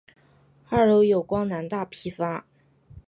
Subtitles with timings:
[0.69, 2.47] 二楼有光南大批发。